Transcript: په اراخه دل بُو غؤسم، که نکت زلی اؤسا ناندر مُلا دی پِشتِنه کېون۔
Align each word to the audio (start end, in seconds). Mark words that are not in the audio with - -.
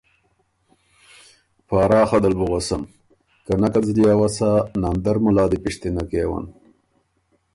په 1.67 1.73
اراخه 1.85 2.17
دل 2.23 2.33
بُو 2.39 2.45
غؤسم، 2.51 2.81
که 3.45 3.53
نکت 3.61 3.83
زلی 3.87 4.03
اؤسا 4.13 4.51
ناندر 4.81 5.17
مُلا 5.23 5.45
دی 5.51 5.57
پِشتِنه 5.63 6.03
کېون۔ 6.09 6.45